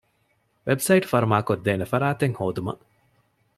[0.67, 2.83] ވެބްސައިޓު ފަރުމާކޮށްދޭނެ ފަރާތެއް ހޯދުމަށް